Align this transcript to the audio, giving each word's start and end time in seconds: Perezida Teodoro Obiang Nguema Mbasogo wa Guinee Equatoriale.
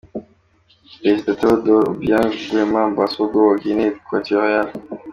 Perezida 0.99 1.37
Teodoro 1.39 1.85
Obiang 1.91 2.31
Nguema 2.43 2.81
Mbasogo 2.91 3.37
wa 3.49 3.55
Guinee 3.61 3.91
Equatoriale. 3.99 4.71